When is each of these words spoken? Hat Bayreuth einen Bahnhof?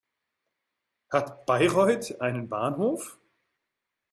Hat 1.11 1.45
Bayreuth 1.45 2.21
einen 2.21 2.49
Bahnhof? 2.49 3.19